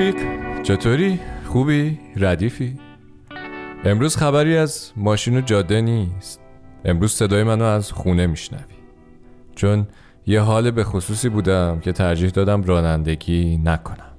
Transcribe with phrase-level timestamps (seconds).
[0.00, 0.16] رفیق؟
[0.62, 2.78] چطوری؟ خوبی؟ ردیفی؟
[3.84, 6.40] امروز خبری از ماشین و جاده نیست.
[6.84, 8.74] امروز صدای منو از خونه میشنوی.
[9.54, 9.86] چون
[10.26, 14.16] یه حال به خصوصی بودم که ترجیح دادم رانندگی نکنم.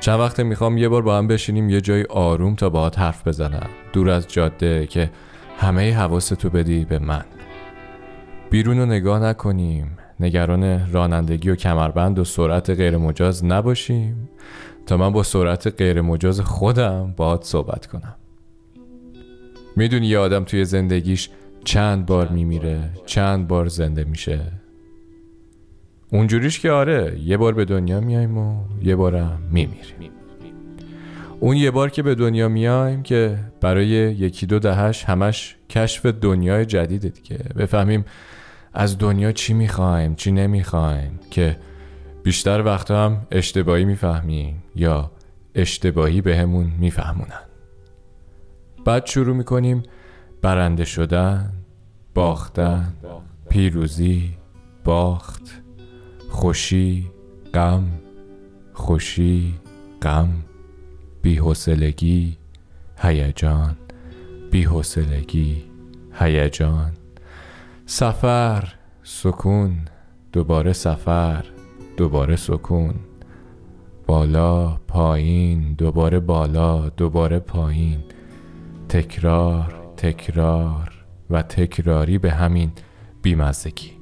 [0.00, 3.68] چند وقت می‌خوام یه بار با هم بشینیم یه جای آروم تا باهات حرف بزنم.
[3.92, 5.10] دور از جاده که
[5.58, 7.24] همه حواستو بدی به من.
[8.50, 9.99] بیرون رو نگاه نکنیم.
[10.20, 14.28] نگران رانندگی و کمربند و سرعت غیر مجاز نباشیم.
[14.86, 18.14] تا من با سرعت غیر مجاز خودم باهات صحبت کنم.
[19.76, 21.30] می‌دونی یه آدم توی زندگیش
[21.64, 22.90] چند بار میمیره.
[23.06, 24.40] چند بار زنده میشه.
[26.12, 30.10] اونجوریش که آره یه بار به دنیا میایم و یه بارم میمیریم.
[31.40, 36.66] اون یه بار که به دنیا میایم که برای یکی دو دهش همش کشف دنیای
[36.66, 37.38] جدیده دیگه.
[37.56, 38.04] بفهمیم
[38.72, 41.56] از دنیا چی می‌خوایم چی نمی‌خوایم؟ که
[42.22, 45.10] بیشتر وقتا هم اشتباهی می‌فهمیم یا
[45.54, 47.42] اشتباهی بهمون به میفهمونن.
[48.84, 49.82] بعد شروع می‌کنیم
[50.42, 51.52] برنده شدن
[52.14, 52.92] باختن
[53.48, 54.36] پیروزی
[54.84, 55.62] باخت
[56.28, 57.10] خوشی
[57.54, 57.84] غم
[58.72, 59.54] خوشی
[60.02, 60.28] غم
[61.22, 62.36] بیحسلگی
[62.96, 63.76] هیجان
[64.50, 65.64] بیحسلگی
[66.12, 66.92] هیجان.
[67.92, 68.74] سفر.
[69.02, 69.76] سکون.
[70.32, 71.44] دوباره سفر.
[71.96, 72.94] دوباره سکون.
[74.06, 75.74] بالا پایین.
[75.74, 77.98] دوباره بالا دوباره پایین.
[78.88, 82.72] تکرار تکرار و تکراری به همین
[83.22, 83.92] بیمزگی.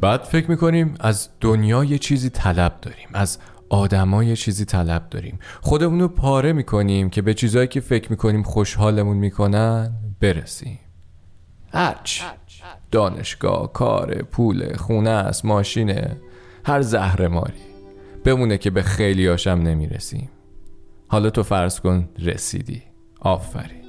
[0.00, 3.38] بعد فکر می‌کنیم از دنیا یه چیزی طلب داریم از
[3.68, 5.38] آدما یه چیزی طلب داریم.
[5.60, 10.78] خودمونو پاره می‌کنیم که به چیزهایی که فکر می‌کنیم خوشحالمون می‌کنن برسیم.
[11.72, 12.22] هرچ
[12.90, 16.16] دانشگاه کار پول خونه است ماشینه
[16.64, 17.62] هر زهر ماری.
[18.24, 20.30] بمونه که به خیلی هاشم نمی‌رسیم.
[21.08, 22.82] حالا تو فرض کن رسیدی.
[23.20, 23.82] آفرین.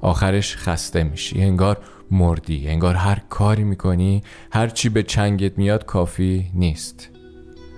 [0.00, 1.42] آخرش خسته میشی.
[1.42, 1.78] انگار
[2.10, 2.68] مردی.
[2.68, 4.22] انگار هر کاری می‌کنی
[4.52, 7.08] هر چی به چنگت میاد کافی نیست.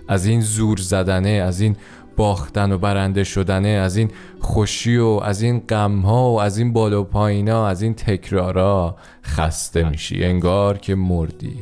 [0.09, 1.77] از این زور زدنه از این
[2.17, 4.11] باختن و برنده شدنه از این
[4.41, 8.97] خوشی و از این غم ها و از این بالا و پایینا از این تکرارا
[9.25, 10.25] خسته میشی.
[10.25, 11.57] انگار که مردی.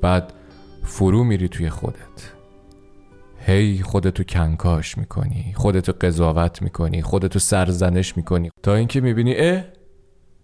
[0.00, 0.32] بعد
[0.82, 2.32] فرو میری توی خودت.
[3.46, 8.50] هی خودتو کنکاش می‌کنی خودتو قضاوت می‌کنی خودتو سرزنش می‌کنی.
[8.62, 9.64] تا اینکه می‌بینی اه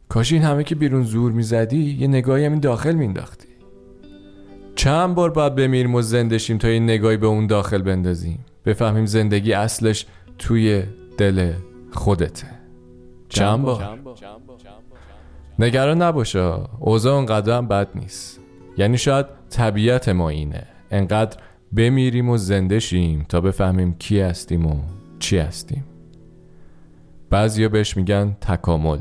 [0.08, 3.48] کاش این همه که بیرون زور می‌زدی یه نگاهی همین داخل مینداختی
[4.74, 9.52] چند بار باید بمیریم و زندشیم تا این نگاهی به اون داخل بندازیم؟ بفهمیم زندگی
[9.52, 10.06] اصلش
[10.38, 10.82] توی
[11.18, 11.52] دل
[11.92, 12.46] خودته.
[13.28, 13.98] چند بار؟
[15.58, 18.40] نگران نباشه اوضاع اونقدر هم بد نیست.
[18.76, 20.66] یعنی شاید طبیعت ما اینه.
[20.90, 21.36] انقدر
[21.72, 24.80] بمیریم و زنده شیم تا بفهمیم کی هستیم و
[25.18, 25.84] چی هستیم.
[27.30, 28.98] بعضیا بهش میگن تکامل.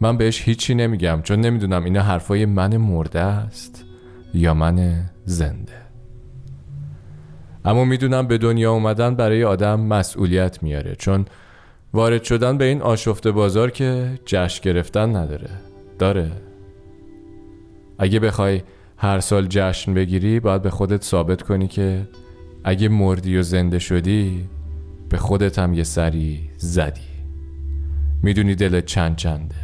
[0.00, 3.84] من بهش هیچی نمیگم چون نمی‌دونم اینا حرفای من مرده است
[4.34, 5.85] یا من زنده.
[7.66, 11.24] اما می‌دونم به دنیا اومدن برای آدم مسئولیت میاره چون
[11.92, 15.50] وارد شدن به این آشفته بازار که جشن گرفتن نداره.
[15.98, 16.32] داره.
[17.98, 18.62] اگه بخوای
[18.96, 22.08] هر سال جشن بگیری باید به خودت ثابت کنی که
[22.64, 24.48] اگه مردی و زنده شدی
[25.08, 27.00] به خودت هم یه سری زدی.
[28.22, 29.54] می‌دونی دلت چند چنده.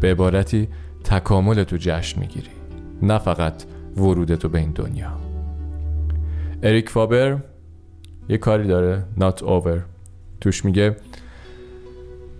[0.00, 0.68] به عبارتی
[1.04, 2.50] تکامل تو جشن می‌گیری.
[3.02, 3.64] نه فقط
[3.96, 5.27] ورودتو به این دنیا.
[6.62, 7.38] اریک فابر
[8.28, 9.80] یه کاری داره not over.
[10.40, 10.96] توش میگه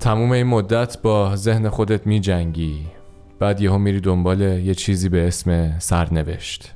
[0.00, 2.86] تموم این مدت با ذهن خودت میجنگی.
[3.38, 6.74] بعد یهو میری دنبال یه چیزی به اسم سرنوشت.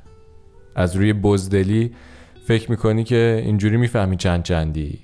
[0.75, 1.91] از روی بزدلی
[2.47, 4.99] فکر می‌کنی که اینجوری می‌فهمی چند چندی.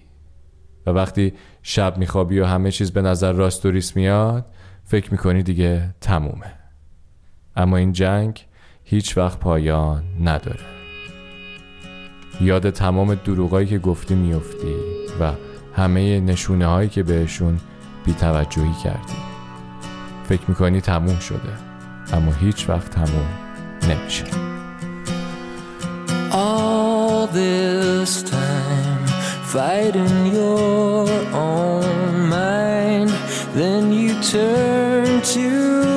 [0.86, 1.34] و وقتی
[1.64, 4.46] شب میخوابی و همه چیز به نظر راست و ریس میاد
[4.84, 6.54] فکر می‌کنی دیگه تمومه.
[7.56, 8.46] اما این جنگ
[8.84, 10.79] هیچ وقت پایان نداره.
[12.42, 14.76] یاد تمام دروغایی که گفتی میفتی
[15.20, 15.32] و
[15.76, 17.60] همه نشونه هایی که بهشون
[18.06, 19.14] بیتوجهی کردی.
[20.30, 21.54] فکر می‌کنی تموم شده
[22.14, 23.28] اما هیچ وقت تموم
[23.90, 24.26] نمیشه.
[26.32, 29.06] All this time
[29.54, 33.10] fighting your own mind
[33.60, 35.89] Then you turn to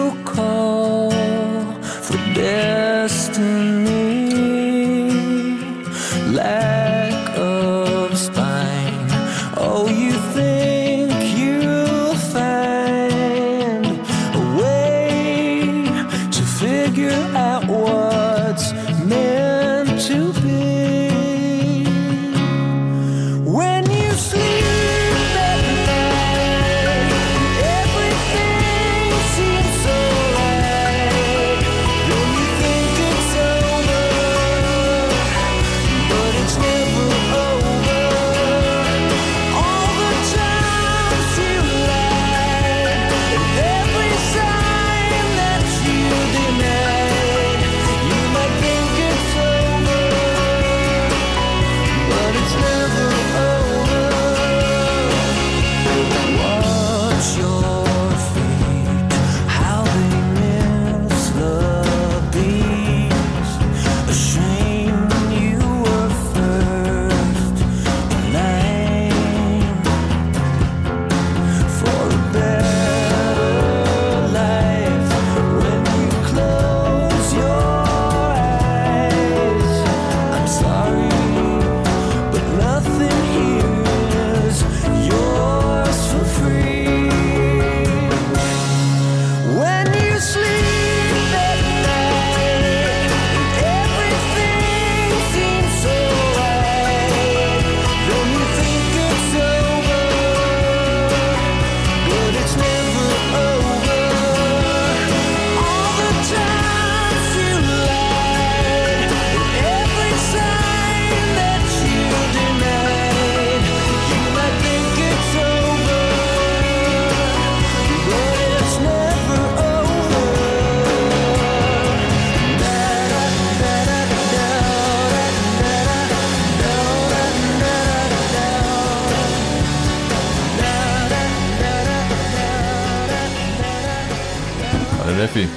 [135.12, 135.48] آره رفی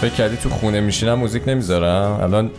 [0.00, 2.50] فکر کردی تو خونه میشینم موزیک نمی‌ذارم؟ الان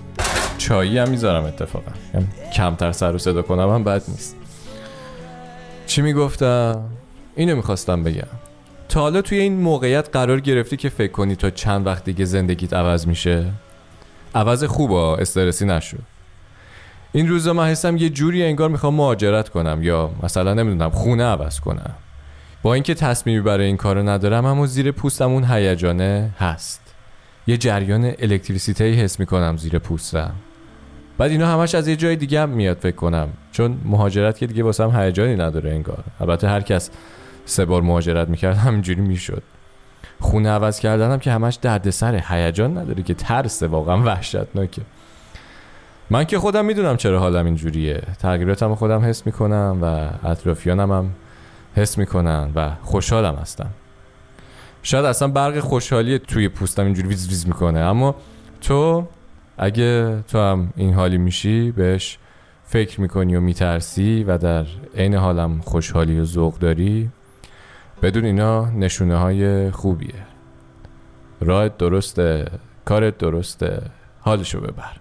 [0.57, 1.91] چایی هم می‌ذارم اتفاقا.
[2.13, 4.35] یعنی کمتر سر و صدا کنم هم بد نیست.
[5.87, 6.83] چی می‌گفتم؟
[7.35, 8.27] اینو می‌خواستم بگم.
[8.89, 12.73] تا حالا توی این موقعیت قرار گرفتی که فکر کنی تا چند وقت دیگه زندگیت
[12.73, 13.45] عوض میشه؟
[14.35, 15.97] عوض خوبا استرسی نشو.
[17.11, 21.59] این روزا من حسم یه جوری انگار می‌خوام مهاجرت کنم یا مثلا نمی‌دونم خونه عوض
[21.59, 21.93] کنم.
[22.65, 26.93] با اینکه تصمیمی برای این کارو ندارم اما زیر پوستم اون هیجانه هست.
[27.47, 30.31] یه جریان الکتریسیته حس می‌کنم زیر پوستم.
[31.17, 33.27] بعد اینا همش از یه جای دیگه هم میاد فکر کنم.
[33.51, 36.03] چون مهاجرت که دیگه واسم هیجانی نداره انگار.
[36.19, 36.89] البته هر کس
[37.45, 39.43] سه بار مهاجرت می‌کرد همینجوری می‌شد.
[40.19, 44.81] خونه عوض کردنم که همش دردسر هیجان نداره که ترسه واقعا وحشتناکه.
[46.09, 48.01] من که خودم می‌دونم چرا حالم اینجوریه.
[48.19, 51.11] تغییراتم خودم حس می‌کنم و اطرافیانم هم
[51.75, 53.69] حس می‌کنن و خوشحالم هستم.
[54.83, 58.15] شاید اصلا برق خوشحالی توی پوستم اینجوری ویز ویز می‌کنه اما
[58.61, 59.07] تو
[59.57, 62.17] اگه تو هم این حالی میشی بهش
[62.65, 64.65] فکر می‌کنی و میترسی و در
[64.97, 67.09] عین حالم خوشحالی و ذوق داری
[68.01, 70.13] بدون اینا نشونه های خوبیه.
[71.41, 72.45] راهت درسته
[72.85, 73.81] کارت درسته
[74.19, 74.97] حالشو ببر.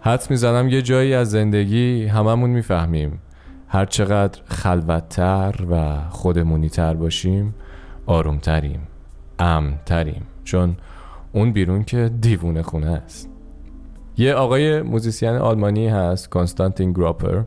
[0.00, 3.18] حد می‌زنم یه جایی از زندگی هممون می‌فهمیم.
[3.68, 7.54] هر چقدر خلوتتر و خودمونیتر باشیم
[8.06, 8.80] آرومتریم
[9.38, 10.76] امتریم چون
[11.32, 13.28] اون بیرون که دیوونه خونه است.
[14.16, 17.42] یه آقای موزیسین آلمانی هست کانستانتین گراپر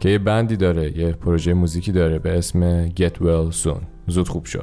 [0.00, 3.82] که یه band ی داره یه پروژه موزیکی داره به اسم Get Well Soon.
[4.06, 4.60] زود خوب شو.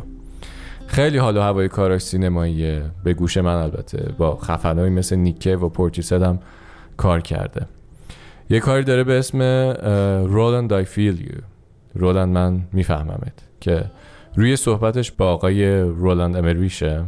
[0.87, 2.83] خیلی حال و هوای کاراش سینماییه.
[3.03, 4.13] به گوش من البته.
[4.17, 6.39] با خفنهایی مثل نیک کیو و پورتیسهد هم
[6.97, 7.67] کار کرده.
[8.49, 9.41] یه کاری داره به اسم
[10.27, 11.41] رولند I Feel You.
[11.95, 13.85] رولند من میفهممت که
[14.35, 17.03] روی صحبتش با آقای رولند امرویشه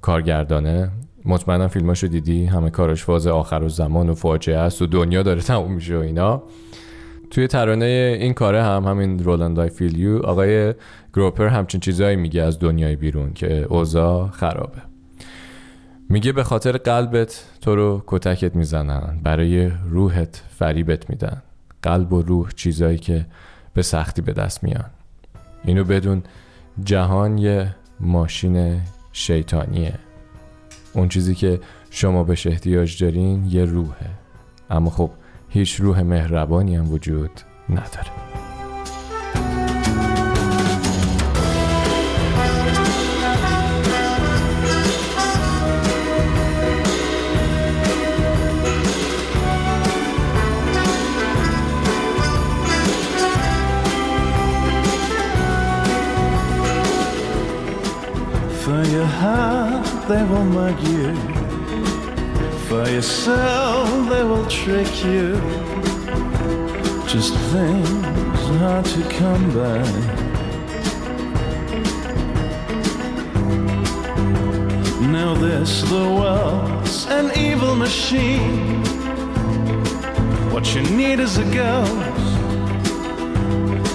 [0.00, 0.90] کارگردانه.
[1.24, 5.40] مطمئنم فیلماشو دیدی همه کارش فاز آخر و زمان و فاجعه است و دنیا داره
[5.40, 6.42] تموم میشه و اینا.
[7.30, 10.74] توی ترانه این کاره هم همین رولند آی فیل یو آقای
[11.14, 14.95] گروپر همچین چیزایی میگه از دنیای بیرون که اوضاع خرابه.
[16.08, 21.42] میگه به خاطر قلبت تو رو کتکت می‌زنن برای روحت فریبت میدن.
[21.82, 23.26] قلب و روح چیزایی که
[23.74, 24.90] به سختی به دست میان.
[25.64, 26.22] اینو بدون
[26.84, 28.80] جهان یه ماشین
[29.12, 29.94] شیطانیه.
[30.92, 31.60] اون چیزی که
[31.90, 34.10] شما بهش احتیاج دارین یه روحه.
[34.70, 35.10] اما خب
[35.48, 37.30] هیچ روح مهربانی هم وجود
[37.68, 38.45] نداره.
[59.16, 61.14] Heart, they will mug you.
[62.68, 65.40] For yourself, they will trick you.
[67.06, 69.82] Just things hard to come by.
[75.06, 78.82] Now this, the world's an evil machine.
[80.52, 82.36] What you need is a ghost,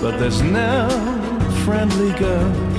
[0.01, 0.89] but there's no
[1.63, 2.70] friendly ghost.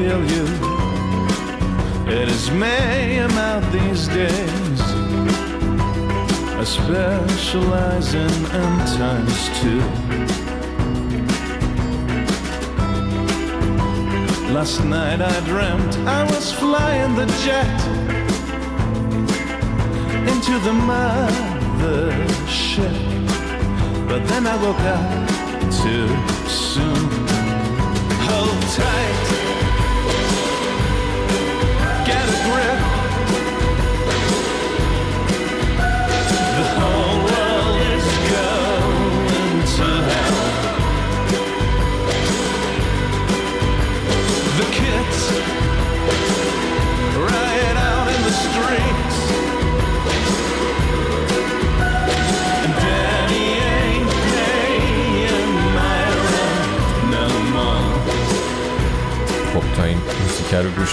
[0.00, 0.44] Feel you.
[2.18, 4.80] It is mayhem out these days.
[6.60, 9.82] I specialize in end times too.
[14.56, 17.80] Last night I dreamt I was flying the jet
[20.32, 22.28] into the mothership.
[24.08, 25.10] But then I woke up
[25.80, 26.08] too
[26.48, 27.02] soon.
[28.28, 29.29] Hold tight,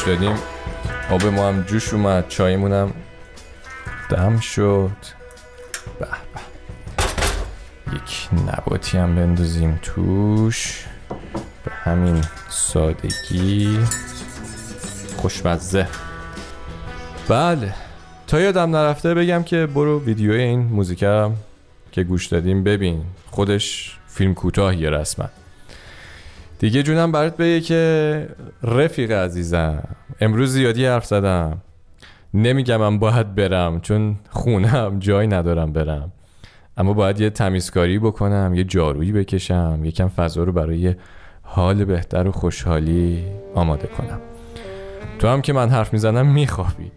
[0.07, 0.35] دادیم
[1.11, 2.93] آب ما هم جوش اومد چایمون هم
[4.09, 4.91] دم شد.
[5.99, 6.41] به به.
[7.95, 10.85] یک نباتی هم بندازیم توش.
[11.65, 13.79] به همین سادگی.
[15.17, 15.87] خوشمزه.
[17.27, 17.73] بله.
[18.27, 21.33] تا یادم نرفته بگم که برو ویدیو این موزیکم
[21.91, 23.03] که گوش دادیم ببین.
[23.31, 25.29] خودش فیلم کوتاهیه رسما.
[26.59, 28.29] دیگه جونم برات بگه که
[28.63, 29.83] رفیق عزیزم
[30.21, 31.61] امروز زیادی حرف زدم.
[32.33, 36.11] نمیگم من باید برم چون خونم جای ندارم برم.
[36.77, 40.95] اما باید یه تمیزکاری بکنم یه جارویی بکشم یکم فضا رو برای
[41.41, 43.23] حال بهتر و خوشحالی
[43.55, 44.19] آماده کنم.
[45.19, 46.91] تو هم که من حرف می‌زنم میخوابی.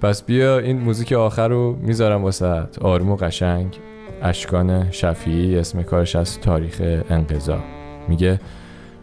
[0.00, 3.76] پس بیا این موزیک آخر رو می‌ذارم واسه آروم و قشنگ.
[4.22, 7.58] اشکان شفیعی اسم کارش از تاریخ انقضا.
[8.08, 8.40] میگه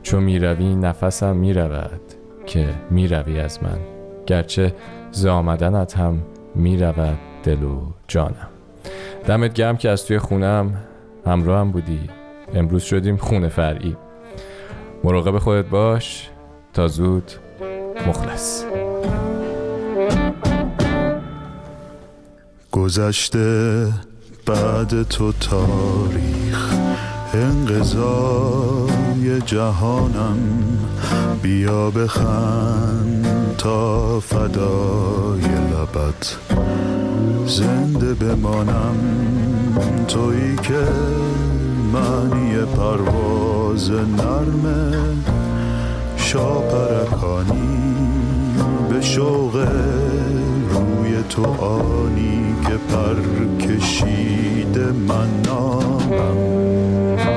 [0.04, 2.02] چون می‌روی نفسم می‌رود
[2.46, 3.78] که می‌روی از من.
[4.26, 4.76] گرچه
[5.12, 6.22] ز آمدنت هم
[6.56, 8.48] می‌رود دل و جانم.
[9.26, 10.74] دمت گرم که از توی خونم
[11.26, 12.00] همراه هم بودی.
[12.54, 13.98] امروز شدیم خونه فرعی.
[15.04, 16.30] مراقب خودت باش
[16.74, 17.32] تا زود
[18.08, 18.64] مخلص.
[22.72, 23.88] گذشته
[24.46, 26.74] بعد تو تاریخ
[29.28, 30.38] جهانم
[31.42, 36.38] بیا بخند تا فدای لبت.
[37.48, 38.96] زنده بمانم
[40.08, 40.88] تویی که
[41.94, 44.98] معنی پرواز نرمه
[46.18, 47.78] شاپرکانی.
[48.90, 49.68] به شوق
[50.70, 53.16] روی تو آنی که پر
[53.68, 57.37] کشیده من نامم.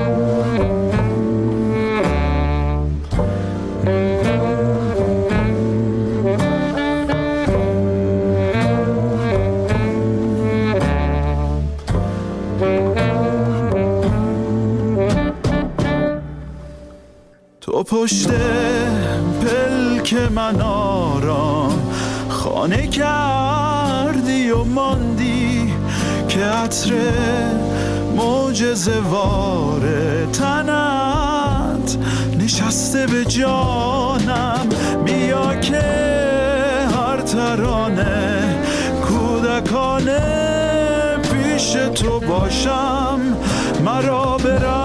[18.00, 18.28] پشت
[19.40, 21.92] پلک من آرام.
[22.28, 25.72] خانه کردی و ماندی
[26.28, 26.92] که عطر
[28.16, 29.80] معجزه وار
[30.32, 31.96] تنت
[32.38, 34.68] نشسته به جانم.
[35.04, 35.82] بیا که
[36.96, 38.58] هر ترانه
[39.08, 40.20] کودکانه
[41.22, 43.20] پیش تو باشم.
[43.84, 44.79] مرا برم